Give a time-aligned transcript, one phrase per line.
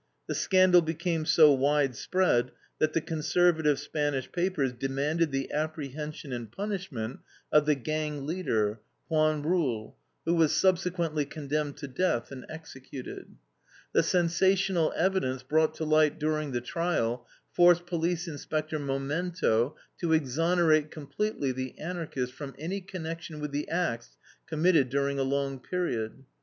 [0.25, 7.19] The scandal became so widespread that the conservative Spanish papers demanded the apprehension and punishment
[7.51, 8.79] of the gang leader,
[9.09, 9.93] Juan Rull,
[10.25, 13.35] who was subsequently condemned to death and executed.
[13.93, 20.89] The sensational evidence, brought to light during the trial, forced Police Inspector Momento to exonerate
[20.89, 26.23] completely the Anarchists from any connection with the acts committed during a long period.